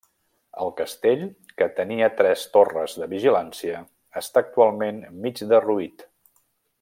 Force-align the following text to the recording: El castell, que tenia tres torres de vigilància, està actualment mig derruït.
El 0.63 0.69
castell, 0.79 1.25
que 1.61 1.67
tenia 1.81 2.07
tres 2.23 2.45
torres 2.57 2.97
de 3.03 3.09
vigilància, 3.13 3.85
està 4.25 4.45
actualment 4.47 5.03
mig 5.27 5.45
derruït. 5.55 6.07